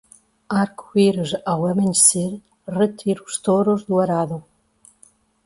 Arco-íris 0.61 1.31
ao 1.51 1.61
amanhecer, 1.71 2.31
retire 2.77 3.21
os 3.27 3.35
touros 3.45 3.81
do 3.87 3.95
arado. 4.03 4.37